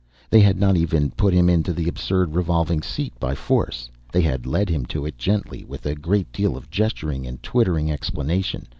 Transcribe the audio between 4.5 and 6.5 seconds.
him to it gently, with a great